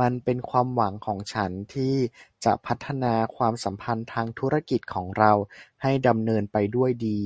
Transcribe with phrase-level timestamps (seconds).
[0.00, 1.94] มันเป็นความหวังของฉันที่
[2.44, 5.32] จะพัฒนาความสัมพันธ์ทางธุรกิจของเรา
[5.82, 7.20] ให้ดำเนินไปด้วยดี